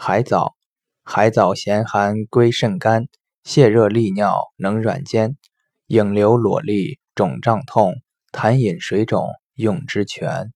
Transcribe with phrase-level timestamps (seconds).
[0.00, 0.54] 海藻
[1.02, 3.08] 海藻咸寒归肾肝
[3.44, 5.36] 泻热利尿能软坚
[5.88, 7.96] 影流裸利肿胀痛
[8.30, 9.26] 痰饮水肿
[9.56, 10.52] 用之全。